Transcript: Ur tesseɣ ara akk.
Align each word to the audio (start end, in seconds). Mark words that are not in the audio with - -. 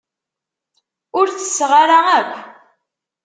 Ur 1.17 1.27
tesseɣ 1.29 1.71
ara 1.81 1.99
akk. 2.17 2.33